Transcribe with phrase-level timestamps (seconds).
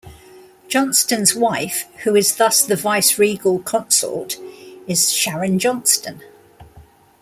[0.67, 6.23] Johnston's wife-who is thus the viceregal consort-is Sharon Johnston.